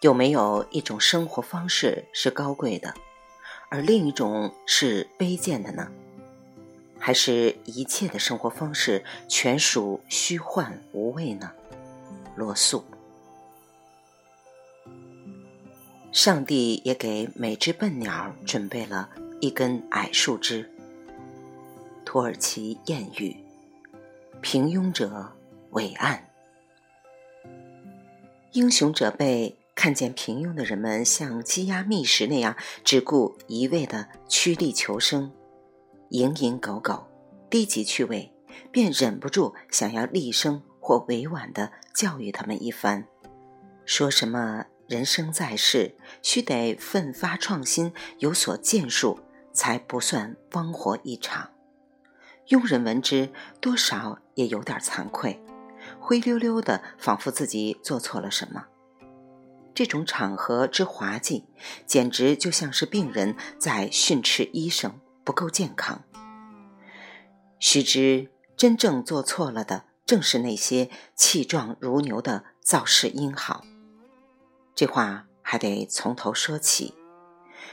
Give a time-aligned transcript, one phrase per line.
[0.00, 2.94] 有没有一种生活方式是高贵的，
[3.68, 5.90] 而另一种是卑贱的呢？
[7.00, 11.50] 还是一切的生活方式全属虚幻无味呢？
[12.36, 12.84] 罗素。
[16.12, 20.70] 上帝也给每只笨鸟准备了一根矮树枝。
[22.04, 23.36] 土耳其谚语
[24.40, 25.32] ：“平庸者
[25.70, 26.30] 伟岸，
[28.52, 35.32] 英雄者辈。”看见平庸的人们像鸡鸭觅食那样只顾一味的趋利求生、
[36.10, 37.06] 蝇营狗苟、
[37.48, 38.34] 低级趣味，
[38.72, 43.06] 便忍不住想要厉声或委婉的教育他们一番，
[43.84, 49.20] 说什么人生在世，须得奋发创新，有所建树，
[49.52, 51.50] 才不算枉活一场。
[52.48, 55.40] 庸人闻之，多少也有点惭愧，
[56.00, 58.64] 灰溜溜的，仿佛自己做错了什么。
[59.78, 61.44] 这种场合之滑稽，
[61.86, 66.02] 简直就像是病人在训斥医生不够健康。
[67.60, 73.62] 须知，真正做错了的，正是那些气壮如牛的造势英豪。
[74.74, 76.94] 这话还得从头说起。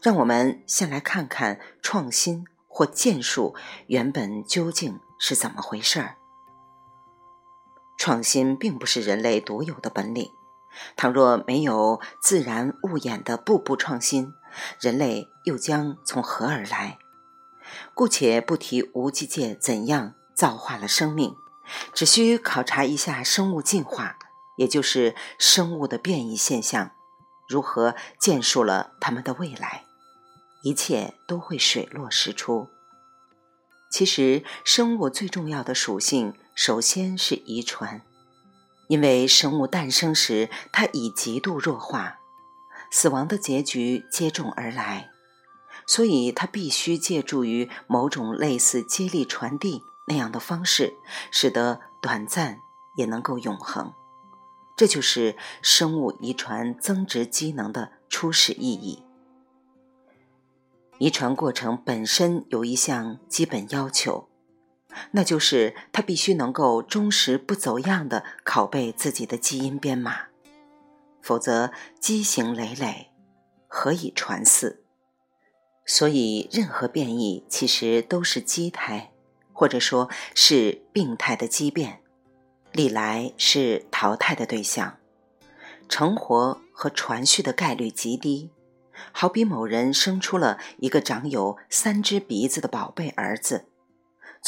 [0.00, 3.56] 让我们先来看看创新或建树
[3.88, 6.14] 原本究竟是怎么回事儿。
[7.98, 10.30] 创新并不是人类独有的本领。
[10.96, 14.34] 倘若没有自然物演的步步创新，
[14.80, 16.98] 人类又将从何而来？
[17.94, 21.34] 姑且不提无机界怎样造化了生命，
[21.92, 24.16] 只需考察一下生物进化，
[24.56, 26.92] 也就是生物的变异现象，
[27.48, 29.84] 如何建树了他们的未来，
[30.62, 32.68] 一切都会水落石出。
[33.90, 38.02] 其实，生物最重要的属性，首先是遗传。
[38.88, 42.18] 因为生物诞生时，它已极度弱化，
[42.90, 45.10] 死亡的结局接踵而来，
[45.86, 50.94] 所以它必须借助于某种类似接力传递那样的方式，
[51.30, 52.60] 使得短暂
[52.96, 53.92] 也能够永恒。
[54.74, 59.02] 这就是生物遗传增殖机能的初始意义。
[60.98, 64.27] 遗传过程本身有一项基本要求。
[65.12, 70.28] 那就是他必须能够忠实不走样的拷贝自己的基因编码，
[71.22, 73.10] 否则畸形累累，
[73.66, 74.78] 何以传嗣？
[75.86, 79.12] 所以，任何变异其实都是畸胎，
[79.52, 82.00] 或者说是病态的畸变，
[82.72, 84.98] 历来是淘汰的对象，
[85.88, 88.50] 成活和传续的概率极低。
[89.12, 93.67] 好比某人生出了一个长有三只鼻子的宝贝儿子。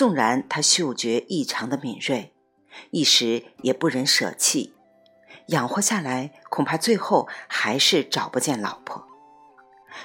[0.00, 2.32] 纵然他嗅觉异常的敏锐，
[2.90, 4.72] 一时也不忍舍弃，
[5.48, 9.06] 养活下来，恐怕最后还是找不见老婆。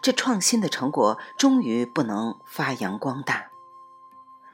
[0.00, 3.50] 这创新的成果终于不能发扬光大，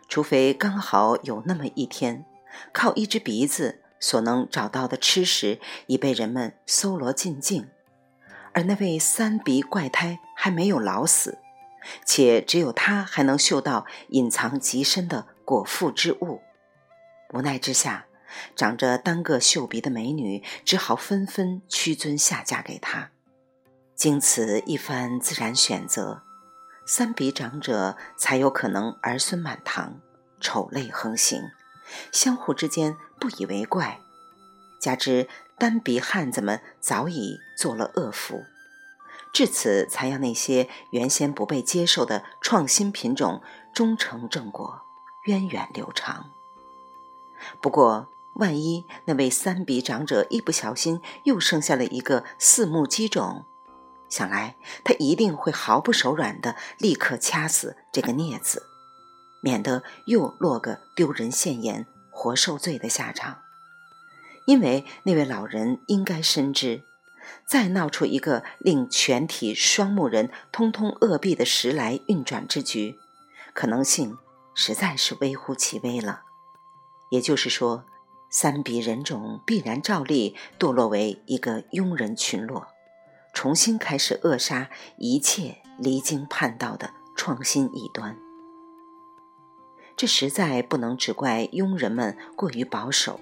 [0.09, 2.25] 除非刚好有那么一天，
[2.73, 7.69] 靠一只鼻子所能找到的吃食已被人们搜罗尽尽，
[8.55, 11.37] 而那位三鼻怪胎还没有老死。
[12.05, 16.43] 且只有他还能嗅到隐藏极深的果腹之物。
[17.33, 18.07] 无奈之下，
[18.55, 23.11] 长着单个秀鼻的美女只好纷纷屈尊下嫁给他。
[23.95, 26.23] 经此一番自然选择，
[26.87, 30.01] 三鼻长者才有可能儿孙满堂，
[30.41, 31.43] 丑类横行，
[32.13, 34.01] 相互之间不以为怪。
[34.79, 38.45] 加之单鼻汉子们早已做了恶妇。
[39.37, 43.43] 至此，才让那些原先不被接受的创新品种
[43.75, 44.81] 终成正果，
[45.25, 46.31] 源远流长。
[47.61, 53.45] 不过，万一那位三鼻长者一不小心又生下了一个四目鸡种，
[54.09, 58.63] 想来他一定会毫不手软的立刻掐死这个孽子，
[59.43, 63.43] 免得又落个丢人现眼、活受罪的下场。
[64.47, 66.85] 因为那位老人应该深知。
[67.47, 72.97] 再闹出一个令全体双目人通通扼毙的时来运转之局，
[73.55, 74.19] 可能性
[74.55, 76.23] 实在是微乎其微了。
[77.11, 77.85] 也就是说，
[78.31, 82.67] 三鼻人种必然照例堕落为一个庸人群落，
[83.33, 88.19] 重新开始扼杀一切离经叛道的创新异端。
[89.97, 93.21] 这实在不能只怪庸人们过于保守。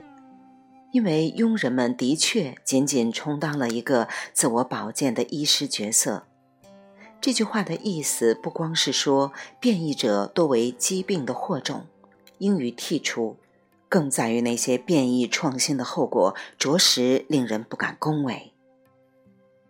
[0.94, 6.28] 因为佣人们的确仅仅充当了一个自我保健的医师角色。
[7.20, 11.88] 这句话的意思不光是说变异者多为疾病的祸种，
[12.38, 13.36] 应予剔除，
[13.88, 18.52] 更在于那些变异创新的后果着实令人不敢恭维。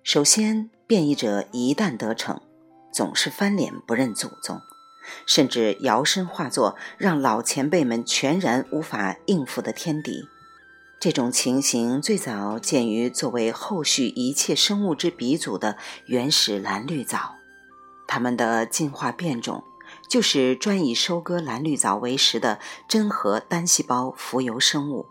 [0.02, 2.42] 首先，变异者一旦得逞，
[2.92, 4.60] 总是翻脸不认祖宗，
[5.24, 10.28] 甚至摇身化作让老前辈们全然无法应付的天敌。
[11.04, 17.34] 这种情形最早见于作为后续一切生物之鼻祖的原始蓝绿藻，
[18.06, 19.62] 它们的进化变种
[20.08, 22.58] 就是专以收割蓝绿藻为食的
[22.88, 25.04] 真核单细胞浮游生物，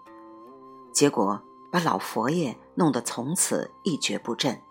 [0.92, 4.64] 结果把老佛爷弄得从此一蹶不振。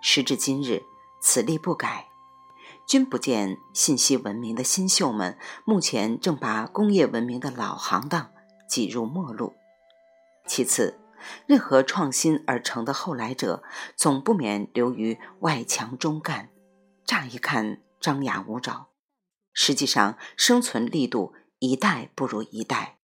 [0.00, 0.84] 时至今日，
[1.18, 2.06] 此例不改，
[2.86, 8.28] 均不见信息文明的新秀们目前正把工业文明的老行当
[8.70, 9.52] 挤入末路。
[10.46, 10.98] 其次，
[11.46, 13.62] 任何创新而成的后来者，
[13.96, 16.50] 总不免流于外强中干，
[17.04, 18.88] 乍一看张牙舞爪，
[19.52, 22.98] 实际上生存力度一代不如一代。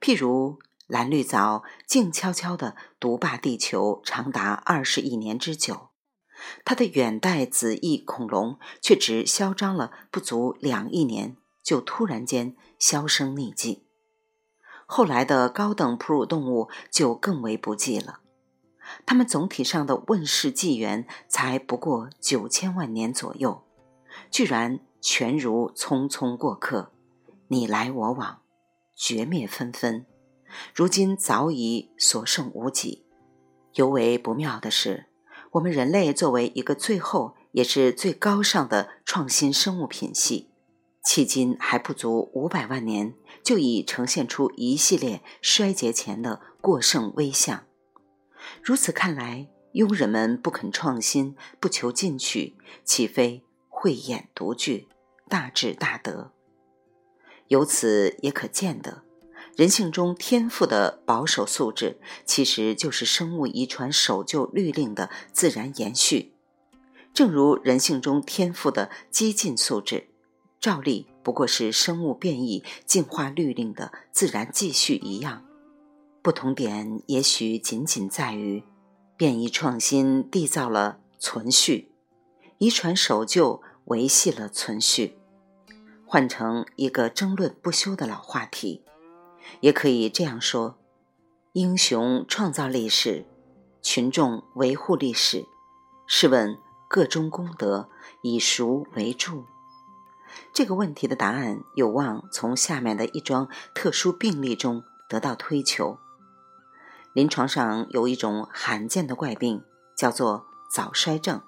[0.00, 5.90] 譬如蓝绿藻静悄悄地独霸地球长达二十亿年之久。
[6.64, 13.84] 它的远代子翼恐龙却只嚣张了不足两亿年，就突然间销声匿迹。
[14.92, 18.18] 后来的高等哺乳动物就更为不济了，
[19.06, 23.62] 它们总体上的问世纪元才不过九千万年左右，
[24.32, 26.90] 居然全如匆匆过客，
[27.46, 28.40] 你来我往，
[28.96, 30.04] 绝灭纷纷，
[30.74, 33.06] 如今早已所剩无几。
[33.74, 35.06] 尤为不妙的是。
[35.52, 40.49] 我们人类作为一个最后也是最高尚的创新生物品系，
[41.04, 47.64] 迄今还不足五百万年，就已呈现出一系列衰竭前的过剩微象。
[48.62, 54.88] 如此看来，庸人们不肯创新，不求进取，岂非慧眼独具，
[55.28, 56.32] 大智大德？
[57.48, 59.02] 由此也可见得。
[59.56, 66.34] 人性中天赋的保守素质，其实就是生物遗传守旧律令的自然延续。
[67.12, 70.09] 正如人性中天赋的激进素质，
[70.60, 75.44] 照例不过是生物变异进化律令的自然继续一样。
[76.22, 78.62] 不同点也许仅仅在于，
[79.16, 81.90] 变异创新缔造了存续，
[82.58, 85.16] 遗传守旧维系了存续。
[86.04, 88.84] 换成一个争论不休的老话题。
[89.60, 90.76] 也可以这样说：
[91.54, 93.24] 英雄创造历史，
[93.80, 95.46] 群众维护历史。
[96.06, 96.58] 试问
[96.88, 97.88] 个中功德
[98.22, 99.44] 以孰为重？
[100.52, 105.98] 这个问题的答案有望从下面的一桩特殊病例中得到推求。
[107.12, 109.64] 临床上有一种罕见的怪病，
[109.96, 111.42] 叫做早衰症。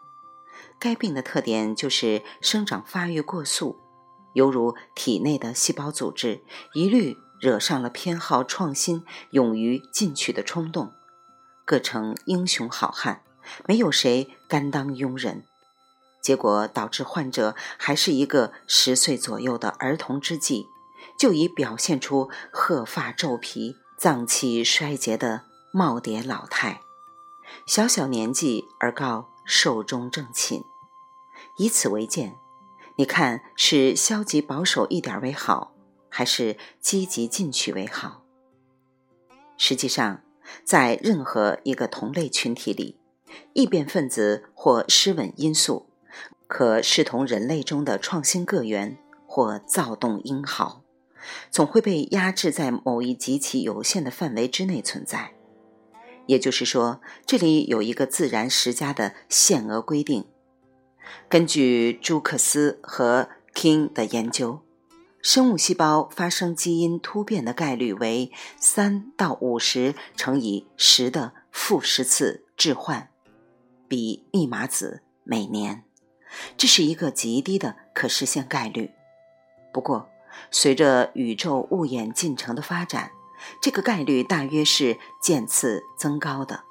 [0.79, 3.79] 该病的特点就是生长发育过速，
[4.34, 6.43] 犹如体内的细胞组织
[6.75, 7.19] 一律。
[7.43, 10.93] 惹上了偏好创新、勇于进取的冲动，
[11.64, 13.25] 各成英雄好汉，
[13.67, 15.44] 没有谁甘当庸人。
[16.23, 20.69] 结果导致患者还是一个十岁左右的儿童之际，
[21.19, 25.43] 就已表现出鹤发皱皮、脏器衰竭的
[25.75, 26.81] 耄耋老态。
[27.67, 30.63] 小小年纪而告寿终正寝，
[31.59, 32.37] 以此为鉴，
[32.97, 35.73] 你看是消极保守一点为好。
[36.14, 38.23] 还是积极进取为好。
[39.57, 40.21] 实际上，
[40.62, 43.00] 在任何一个同类群体里，
[43.55, 45.88] 异变分子或失稳因素，
[46.52, 50.82] 可视同人类中的创新个源或躁动英豪，
[51.50, 55.32] 总会被压制在某一极其有限的范围之内存在。
[56.26, 60.26] 也就是说，这里有一个自然十佳的限额规定。
[61.26, 64.61] 根据朱克斯和 King 的研究。
[65.23, 73.09] 生物细胞发生基因突变的概率为三到五十乘以十的负十次置换，
[73.88, 75.85] 比密码子每年，
[76.57, 78.93] 这是一个极低的可实现概率。
[79.73, 80.09] 不过，
[80.51, 83.11] 随着宇宙物演进程的发展，
[83.61, 86.65] 这个概率大约是渐次增高的。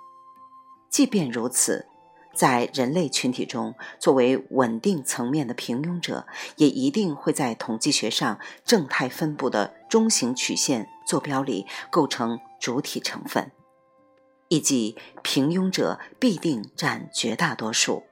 [0.90, 1.88] 即便如此。
[2.34, 6.26] 在人类群体中，作为稳定层面的平庸者，
[6.56, 13.52] 也一定会在统计学上正态分布的中型曲线坐标里构成主体成分，
[14.48, 18.04] 亦即平庸者必定占绝大多数。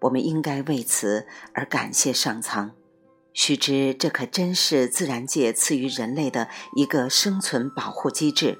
[0.00, 2.72] 我们应该为此而感谢上苍。
[3.32, 8.58] 须知，这可真是自然界赐予人类的一个生存保护机制。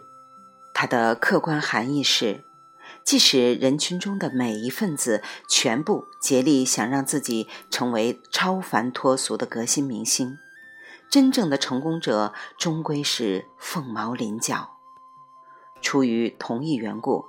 [0.73, 2.45] 它的客观含义是。
[3.05, 10.37] 即使人群中的每一份子全部竭力想让自己成为超凡脱俗的革新明星，
[11.09, 14.77] 真正的成功者终归是凤毛麟角。
[15.81, 17.25] 出于同一缘故，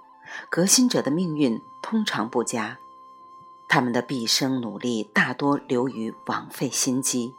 [0.49, 2.79] 革新者的命运通常不佳，
[3.69, 7.35] 他们的毕生努力大多流于枉费心机，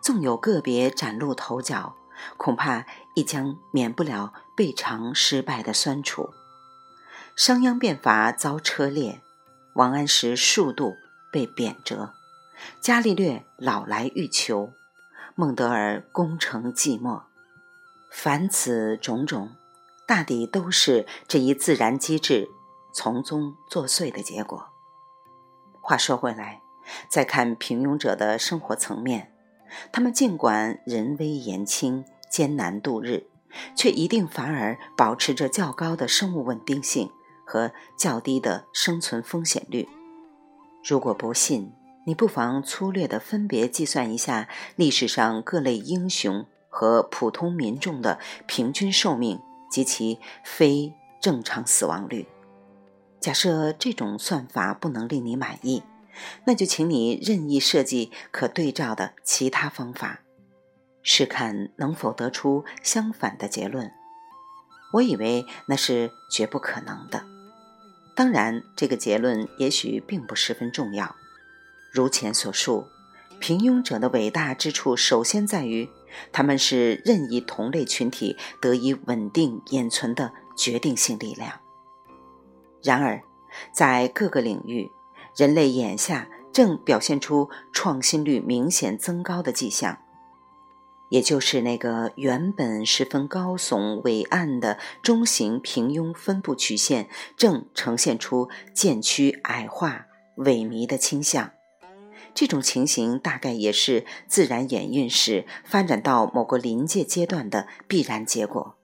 [0.00, 1.96] 纵有个别崭露头角，
[2.36, 6.30] 恐怕亦将免不了被尝失败的酸楚。
[7.34, 9.20] 商鞅变法遭车裂，
[9.74, 10.94] 王安石数度
[11.32, 12.12] 被贬谪，
[12.80, 14.72] 伽利略老来欲求，
[15.34, 17.22] 孟德尔功成寂寞。
[18.12, 19.56] 凡此种种，
[20.06, 22.48] 大抵都是这一自然机制
[22.94, 24.68] 从中作祟的结果。
[25.84, 26.62] 话说回来，
[27.08, 29.30] 再看平庸者的生活层面，
[29.92, 33.26] 他们尽管人微言轻、艰难度日，
[33.76, 37.10] 却一定反而保持着较高的生物稳定性
[37.44, 39.86] 和较低的生存风险率。
[40.82, 41.70] 如果不信，
[42.06, 46.46] 你不妨粗略地分别计算一下历史上各类英雄。
[46.76, 52.26] 和普通民众的平均寿命及其非正常死亡率。
[53.24, 55.82] 假设这种算法不能令你满意，
[56.44, 60.20] 那就请你任意设计可对照的其他方法，
[61.02, 63.90] 试看能否得出相反的结论。
[64.92, 67.24] 我以为那是绝不可能的。
[68.14, 71.16] 当然，这个结论也许并不十分重要。
[71.90, 72.88] 如前所述，
[73.40, 75.88] 平庸者的伟大之处，首先在于。
[76.30, 81.63] 他们是任意同类群体得以稳定延存的决定性力量。
[82.84, 83.22] 然而，
[83.72, 84.90] 在各个领域，
[85.34, 89.98] 人类眼下正表现出创新率明显增高的迹象，
[91.08, 101.52] 也就是那个原本十分高耸伟岸的中型平庸分布曲线，正呈现出渐趋矮化、萎靡的倾向。
[102.34, 108.76] 这种情形大概也是自然演运史发展到某个临界阶段的必然结果，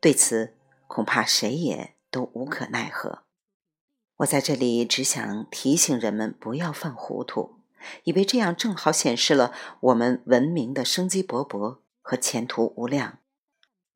[0.00, 0.54] 对此
[0.86, 3.24] 恐怕谁也都无可奈何。
[4.16, 7.60] 我在这里只想提醒人们不要犯糊涂，
[8.04, 13.18] 以为这样正好显示了我们文明的生机勃勃和前途无量。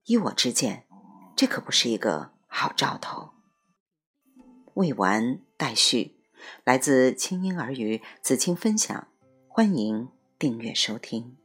[0.05, 0.87] 依我之见，
[1.35, 3.31] 这可不是一个好兆头。
[4.75, 6.17] 未完待续。
[6.64, 9.09] 来自清音儿语子青分享，
[9.47, 11.39] 欢迎订阅收听。